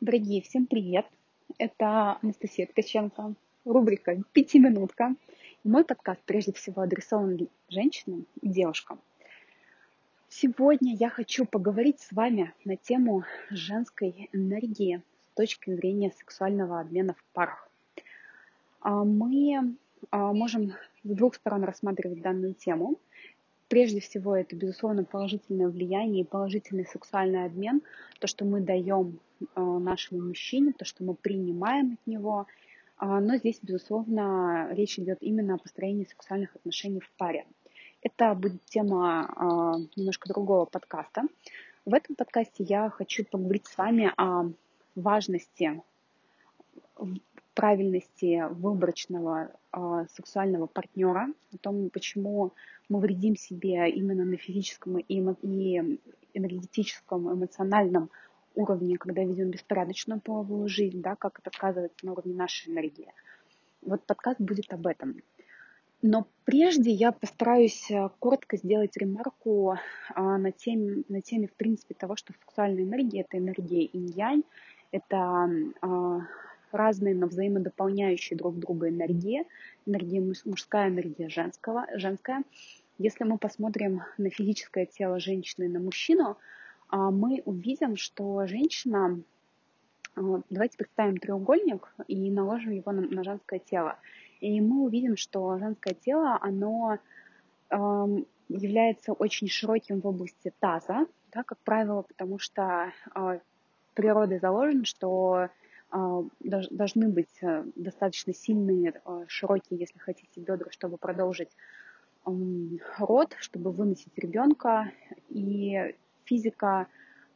[0.00, 1.06] Дорогие, всем привет!
[1.58, 5.16] Это Анастасия Ткаченко, рубрика «Пятиминутка».
[5.64, 9.00] Мой подкаст прежде всего адресован женщинам и девушкам.
[10.28, 15.02] Сегодня я хочу поговорить с вами на тему женской энергии
[15.32, 17.68] с точки зрения сексуального обмена в парах.
[18.80, 19.74] А мы
[20.12, 23.00] а, можем с двух сторон рассматривать данную тему.
[23.66, 27.82] Прежде всего, это, безусловно, положительное влияние и положительный сексуальный обмен,
[28.20, 29.18] то, что мы даем
[29.54, 32.46] нашему мужчине, то, что мы принимаем от него.
[32.96, 37.46] А, но здесь, безусловно, речь идет именно о построении сексуальных отношений в паре.
[38.02, 41.22] Это будет тема а, немножко другого подкаста.
[41.84, 44.50] В этом подкасте я хочу поговорить с вами о
[44.94, 45.82] важности
[47.58, 52.52] правильности выборочного э, сексуального партнера, о том, почему
[52.88, 55.98] мы вредим себе именно на физическом и, и
[56.34, 58.10] энергетическом, эмоциональном
[58.58, 63.12] уровне, когда ведем беспорядочную половую жизнь, да, как это сказывается на уровне нашей энергии.
[63.82, 65.22] Вот подкаст будет об этом.
[66.02, 69.76] Но прежде я постараюсь э, коротко сделать ремарку
[70.14, 74.44] а, на, теме, на теме, в принципе, того, что сексуальная энергия– это энергия инь-янь,
[74.92, 75.50] это
[75.80, 76.20] а,
[76.70, 79.44] разные, но взаимодополняющие друг друга энергии.
[79.86, 82.44] Энергия мужская, энергия женского, женская.
[82.98, 86.36] Если мы посмотрим на физическое тело женщины и на мужчину,
[86.90, 89.20] мы увидим, что женщина...
[90.14, 93.98] А, давайте представим треугольник и наложим его на, на женское тело.
[94.40, 96.98] И мы увидим, что женское тело, оно
[98.48, 103.40] является очень широким в области таза, да, как правило, потому что э,
[103.94, 105.48] природой заложено, что
[105.90, 111.50] а, должны быть э, достаточно сильные, э, широкие, если хотите, бедра, чтобы продолжить
[112.98, 114.92] род, чтобы выносить ребенка.
[115.30, 115.94] И
[116.28, 116.86] физика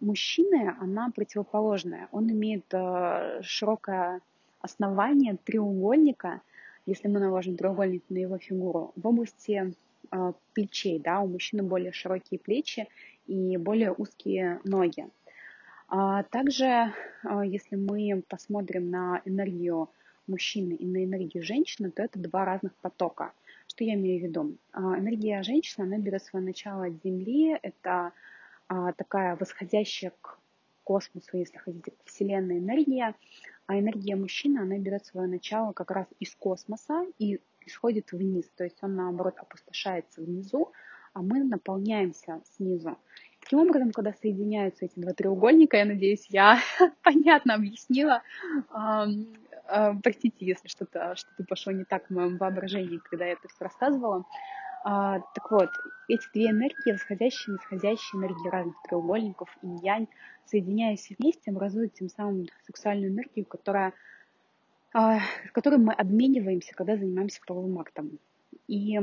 [0.00, 2.08] мужчины, она противоположная.
[2.12, 4.20] Он имеет э, широкое
[4.60, 6.40] основание треугольника,
[6.86, 9.74] если мы наложим треугольник на его фигуру, в области
[10.54, 10.98] плечей.
[10.98, 12.88] Да, у мужчины более широкие плечи
[13.26, 15.08] и более узкие ноги.
[15.88, 16.92] А также,
[17.22, 19.88] а, если мы посмотрим на энергию
[20.26, 23.32] мужчины и на энергию женщины, то это два разных потока.
[23.68, 24.56] Что я имею в виду?
[24.74, 28.12] Энергия женщины, она берет свое начало от Земли, это
[28.96, 30.38] такая восходящая к
[30.84, 33.14] космосу, если хотите, к Вселенной энергия,
[33.66, 38.64] а энергия мужчины, она берет свое начало как раз из космоса и исходит вниз, то
[38.64, 40.72] есть он, наоборот, опустошается внизу,
[41.12, 42.96] а мы наполняемся снизу.
[43.40, 46.60] Таким образом, когда соединяются эти два треугольника, я надеюсь, я
[47.02, 48.22] понятно объяснила.
[48.70, 49.06] А,
[50.02, 54.24] простите, если что-то что пошло не так в моем воображении, когда я это все рассказывала.
[54.88, 55.70] А, так вот,
[56.06, 60.06] эти две энергии, восходящие и нисходящие энергии разных треугольников и янь,
[60.44, 63.94] соединяясь вместе, образуют тем самым сексуальную энергию, которая,
[64.94, 65.18] а,
[65.50, 68.20] которой мы обмениваемся, когда занимаемся половым актом.
[68.68, 68.96] И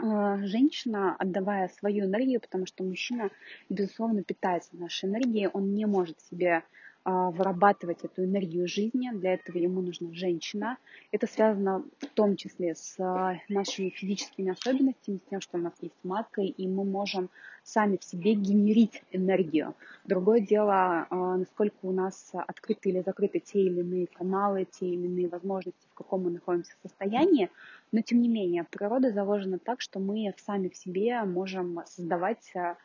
[0.00, 3.30] а, женщина, отдавая свою энергию, потому что мужчина,
[3.68, 6.62] безусловно, питается нашей энергией, он не может себе
[7.08, 9.10] вырабатывать эту энергию жизни.
[9.12, 10.76] Для этого ему нужна женщина.
[11.12, 15.72] Это связано в том числе с а, нашими физическими особенностями, с тем, что у нас
[15.80, 17.30] есть матка, и мы можем
[17.62, 19.74] сами в себе генерить энергию.
[20.04, 25.06] Другое дело, а, насколько у нас открыты или закрыты те или иные каналы, те или
[25.06, 27.50] иные возможности, в каком мы находимся состоянии.
[27.92, 32.76] Но тем не менее, природа заложена так, что мы сами в себе можем создавать а,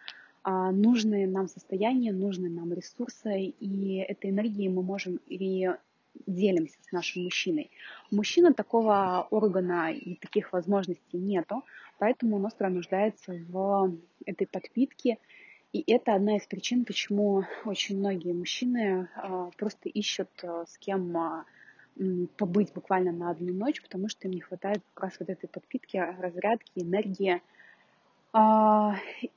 [0.45, 5.69] нужные нам состояния, нужные нам ресурсы, и этой энергией мы можем и
[6.25, 7.71] делимся с нашим мужчиной.
[8.11, 11.63] У мужчины такого органа и таких возможностей нету,
[11.99, 15.17] поэтому он остро нуждается в этой подпитке.
[15.71, 21.17] И это одна из причин, почему очень многие мужчины а, просто ищут а, с кем
[22.37, 25.97] побыть буквально на одну ночь, потому что им не хватает как раз вот этой подпитки,
[25.97, 27.41] разрядки, энергии.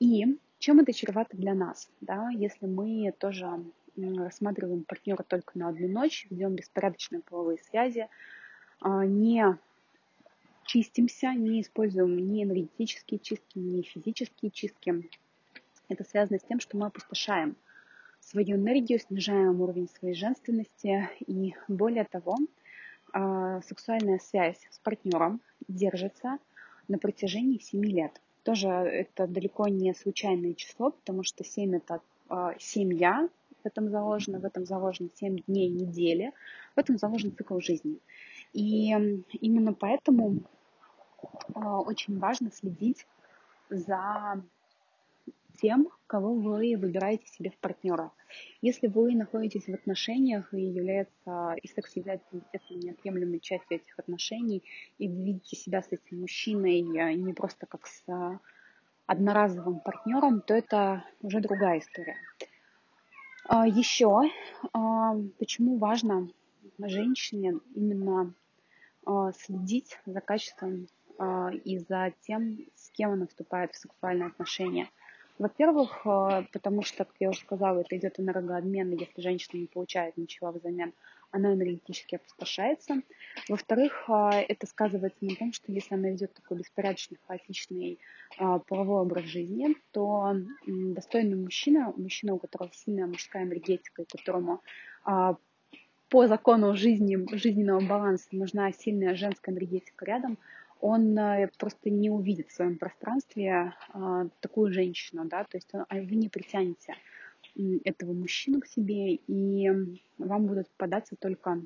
[0.00, 3.49] И чем это чревато для нас, да, если мы тоже
[3.97, 8.08] рассматриваем партнера только на одну ночь, ведем беспорядочные половые связи,
[8.81, 9.58] а, не
[10.64, 15.08] чистимся, не используем ни энергетические чистки, ни физические чистки.
[15.88, 17.56] Это связано с тем, что мы опустошаем
[18.20, 22.37] свою энергию, снижаем уровень своей женственности и более того,
[23.12, 26.38] а, сексуальная связь с партнером держится
[26.88, 28.20] на протяжении 7 лет.
[28.46, 32.00] Тоже это далеко не случайное число, потому что 7 это
[32.31, 33.28] э, семья,
[33.64, 36.32] в этом заложено, в этом заложено 7 дней недели,
[36.76, 37.98] в этом заложен цикл жизни.
[38.52, 38.90] И
[39.40, 40.43] именно поэтому
[41.56, 43.04] э, очень важно следить
[43.69, 44.40] за
[45.56, 48.12] тем, кого вы выбираете себе в партнерах.
[48.62, 54.62] Если вы находитесь в отношениях и является, и секс является, естественно, неотъемлемой частью этих отношений,
[54.99, 58.38] и вы видите себя с этим мужчиной э, не просто как с э,
[59.06, 62.17] одноразовым партнером, то это уже другая история.
[63.49, 64.23] А, Еще,
[64.73, 66.29] а, почему важно
[66.79, 68.35] женщине именно
[69.05, 70.88] а, следить за качеством
[71.64, 74.91] и за тем, с кем она вступает в сексуальные отношения.
[75.38, 76.03] Во-первых,
[76.53, 80.50] потому что, как я уже сказала, это идет энергообмен, и если женщина не получает ничего
[80.50, 80.93] взамен,
[81.31, 83.03] она энергетически опустошается.
[83.49, 87.99] Во-вторых, а, это сказывается на том, что если она ведет такой беспорядочный, хаотичный
[88.38, 90.35] а, половой образ жизни, то
[90.67, 94.62] достойный мужчина, мужчина, у которого сильная мужская энергетика, и которому
[96.09, 100.39] по закону жизни, жизненного баланса нужна сильная женская энергетика рядом,
[100.81, 101.19] он
[101.58, 103.75] просто не увидит в своем пространстве
[104.40, 106.94] такую женщину, да, то есть он, вы не притянете
[107.84, 109.70] этого мужчину к себе, и
[110.19, 111.62] вам будут попадаться только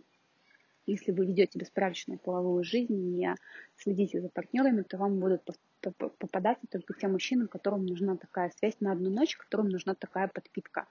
[0.86, 3.36] если вы ведете беспорядочную половую жизнь, не
[3.76, 5.42] следите за партнерами, то вам будут
[5.80, 10.86] попадаться только те мужчины, которым нужна такая связь на одну ночь, которым нужна такая подпитка.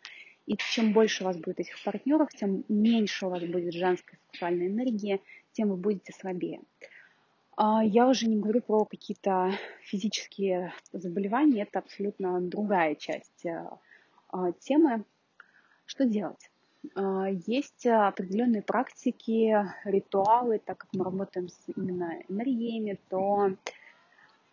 [0.45, 4.67] И чем больше у вас будет этих партнеров, тем меньше у вас будет женской сексуальной
[4.67, 6.61] энергии, тем вы будете слабее.
[7.61, 9.51] А, я уже не говорю про какие-то
[9.81, 13.69] физические заболевания, это абсолютно другая часть э,
[14.29, 15.03] а, темы.
[15.85, 16.49] Что делать?
[16.95, 19.53] А, есть определенные практики,
[19.83, 23.51] ритуалы, так как мы работаем с именно энергиями, то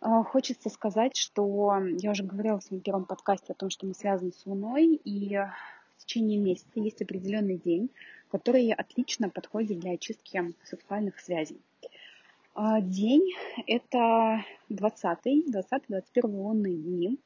[0.01, 4.33] хочется сказать, что я уже говорила в своем первом подкасте о том, что мы связаны
[4.33, 7.89] с Луной, и в течение месяца есть определенный день,
[8.29, 11.61] который отлично подходит для очистки сексуальных связей.
[12.57, 13.35] День–
[13.67, 17.19] это 20-й, 20-21 лунные дни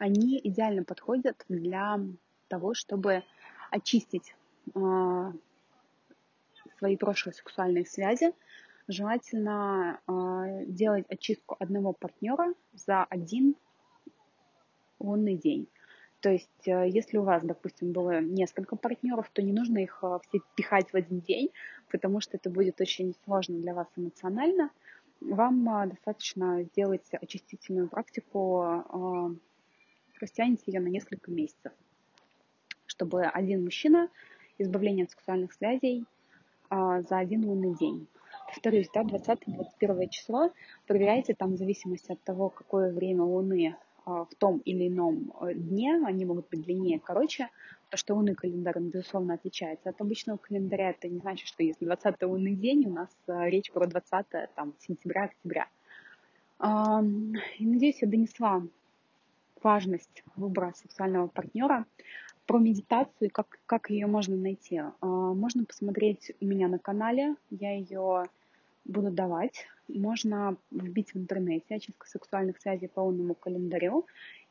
[0.00, 2.00] они идеально подходят для
[2.48, 3.22] того, чтобы
[3.70, 4.34] очистить
[4.74, 5.32] э,
[6.78, 8.32] свои прошлые сексуальные связи.
[8.88, 13.56] Желательно э, делать очистку одного партнера за один
[14.98, 15.68] лунный день.
[16.20, 20.40] То есть, э, если у вас, допустим, было несколько партнеров, то не нужно их все
[20.54, 21.50] пихать в один день,
[21.90, 24.70] потому что это будет очень сложно для вас эмоционально.
[25.20, 28.86] Вам достаточно сделать очистительную практику
[30.20, 31.72] растянете ее на несколько месяцев,
[32.86, 34.08] чтобы один мужчина,
[34.58, 36.04] избавление от сексуальных связей
[36.68, 38.06] а, за один лунный день.
[38.46, 40.52] Повторюсь, да, 20-21 число,
[40.86, 45.54] проверяйте там в зависимости от того, какое время Луны а, в том или ином э,
[45.54, 47.48] дне, они могут быть длиннее, короче,
[47.90, 50.90] то, что лунный календарь, он, безусловно, отличается от обычного календаря.
[50.90, 54.74] Это не значит, что если 20 лунный день, у нас э, речь про 20 там,
[54.78, 55.66] сентября-октября.
[56.62, 58.62] И надеюсь, я донесла
[59.62, 61.86] важность выбора сексуального партнера,
[62.50, 64.78] про медитацию как, как ее можно найти.
[64.78, 68.24] А, можно посмотреть у меня на канале, я ее
[68.84, 69.66] буду давать.
[69.86, 74.06] Можно вбить в интернете очистка сексуальных связей по лунному календарю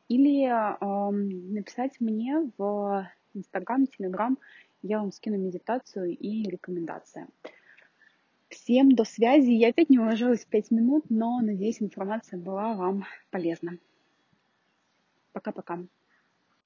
[0.08, 4.38] или э, написать мне в Инстаграм, Телеграм,
[4.82, 7.26] я вам скину медитацию и рекомендации.
[8.48, 9.50] Всем до связи.
[9.50, 13.78] Я опять не уложилась в 5 минут, но надеюсь, информация была вам полезна.
[15.32, 15.84] Пока-пока.